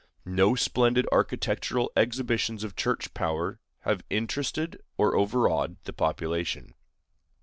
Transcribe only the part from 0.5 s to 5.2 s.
splendid architectural exhibitions of Church power have interested or